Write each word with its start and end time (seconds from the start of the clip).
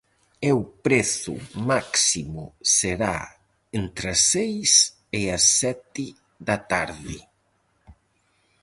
E 0.47 0.49
o 0.59 0.63
prezo 0.85 1.33
máximo 1.71 2.43
será 2.77 3.17
entre 3.81 4.05
as 4.15 4.21
seis 4.31 4.69
e 5.19 5.21
as 5.37 5.43
sete 5.59 6.05
da 6.47 6.57
tarde. 6.71 7.19